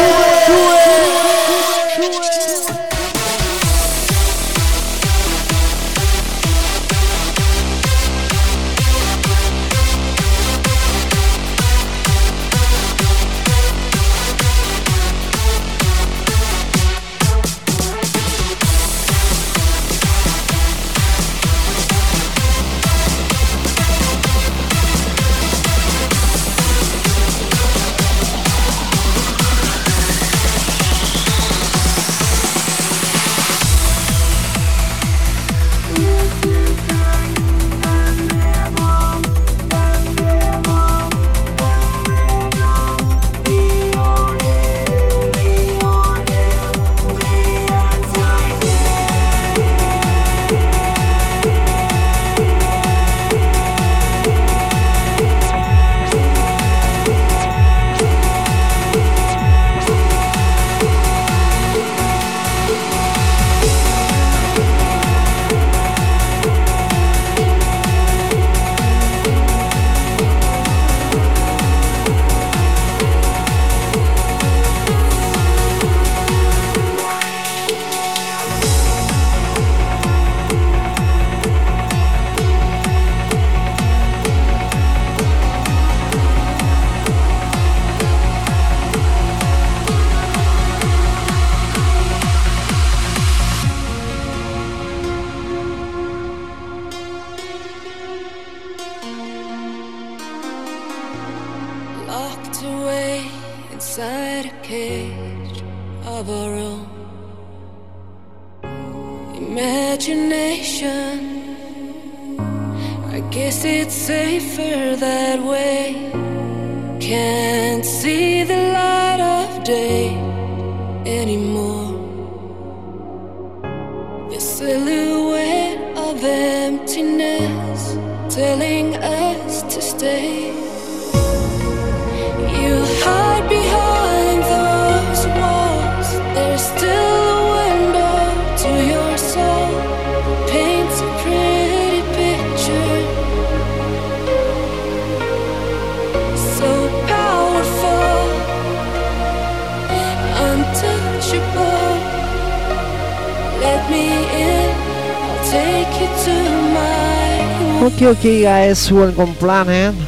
[158.13, 159.95] Okay guys, welcome planet.
[159.95, 160.05] Eh.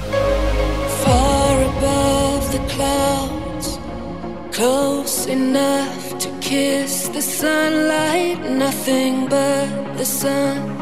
[1.03, 3.79] Far above the clouds,
[4.55, 10.77] close enough to kiss the sunlight, nothing but the sun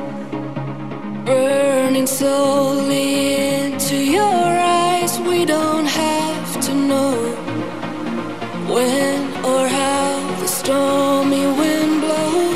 [1.24, 5.18] burning slowly into your eyes.
[5.22, 7.16] We don't have to know
[8.68, 12.54] when or how the stormy wind blows.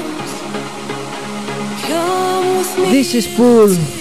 [2.91, 3.96] This is Pool.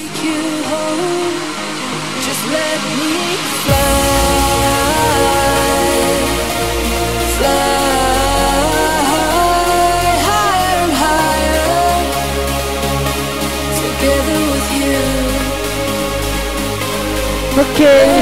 [17.77, 18.16] okay.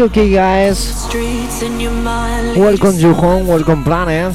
[0.00, 0.96] Okay, okay, guys.
[2.56, 4.32] Welcome you home, welcome planet.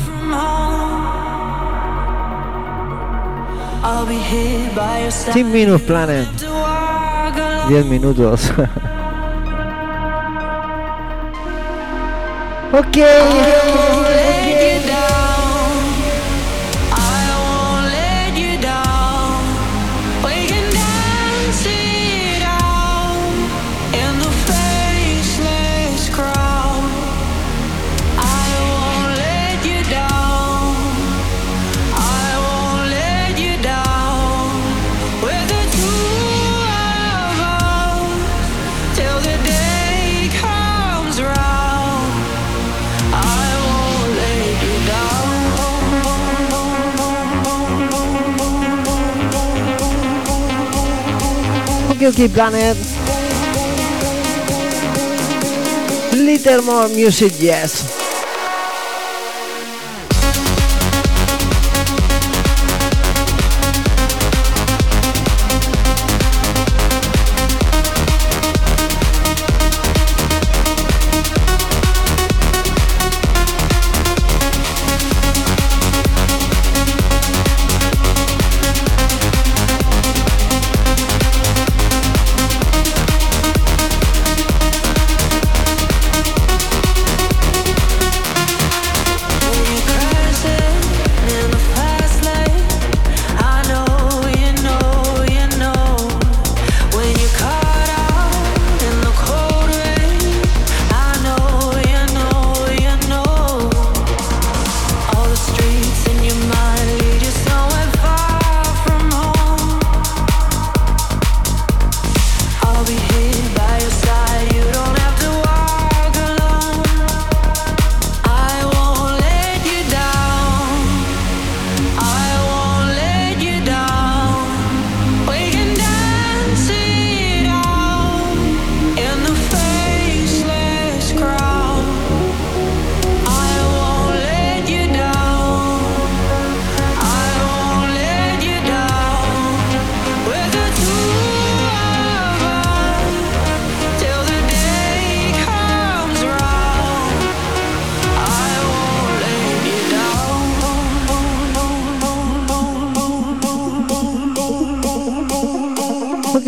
[5.34, 6.28] Team Minus Planet.
[7.68, 8.54] 10 minutos.
[12.72, 14.25] ok.
[52.12, 52.78] Keep Planet.
[56.14, 57.95] Little more music, yes.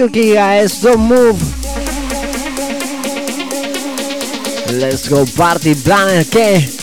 [0.08, 1.38] Silky a esto Move.
[4.72, 6.77] Let's go party planner que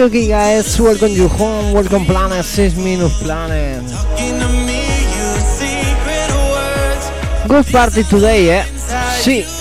[0.00, 3.84] Thank guys, welcome you home, welcome planet, 6 minutes planet.
[7.46, 8.64] Good party today, eh?
[9.20, 9.59] Sí.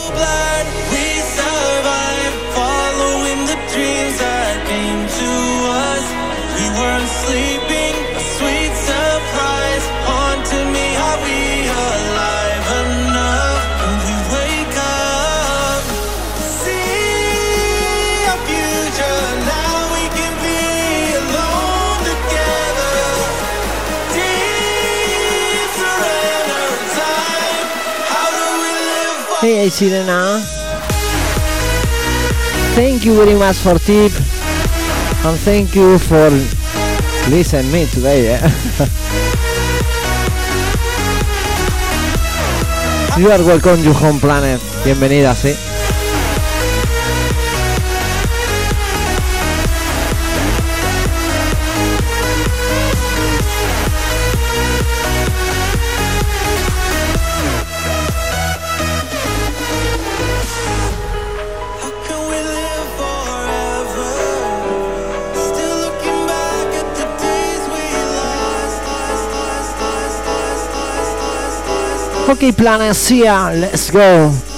[29.42, 30.42] Hey, hey, Sirena.
[32.76, 34.12] Thank you very much for tip.
[35.24, 36.30] And thank you for
[37.30, 38.36] listen me today.
[38.36, 38.40] Eh?
[43.18, 44.60] you are welcome, you home planet.
[44.84, 45.56] Bienvenida, sí.
[72.30, 72.38] Lost, lost.
[72.38, 73.50] Okay, planet, see ya.
[73.50, 74.49] Let's go.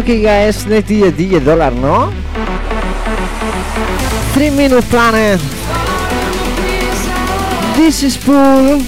[0.00, 0.64] Guys.
[0.66, 2.12] Next DJ, DJ Dollar, no?
[4.32, 5.40] Three minute planet.
[7.76, 8.80] This is full.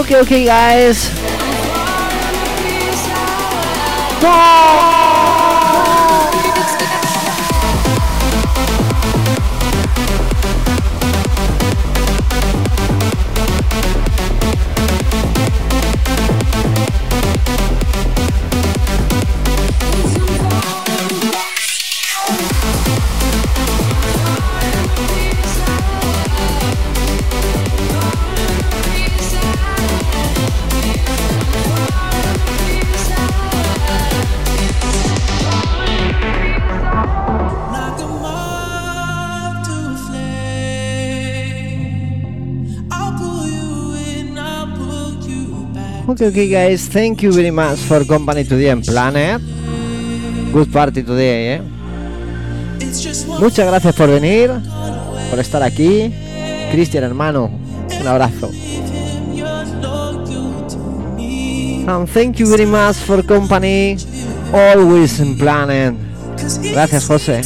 [0.00, 1.10] Okay, okay, guys.
[46.20, 46.88] Okay, guys.
[46.88, 49.40] Thank you very much for company today en Planet.
[50.52, 51.62] Good party today, eh?
[53.38, 54.50] Muchas gracias por venir,
[55.30, 56.12] por estar aquí.
[56.72, 57.48] Cristian, hermano,
[58.00, 58.50] un abrazo.
[61.86, 63.96] And thank you very much for company.
[64.52, 65.94] Always in Planet.
[66.72, 67.42] Gracias, José.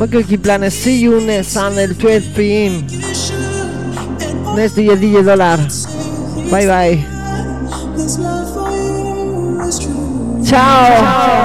[0.00, 0.72] Okay, okay, Planet.
[0.72, 2.86] See you next Sunday, 12 p.m.
[4.56, 5.89] Next DJ, DJ Dollar.
[6.50, 6.94] Bye, bye.
[7.96, 10.42] his love for you is true.
[10.44, 11.40] Ciao.